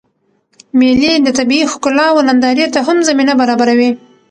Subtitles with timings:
[0.79, 3.91] مېلې د طبیعي ښکلاوو نندارې ته هم زمینه برابروي.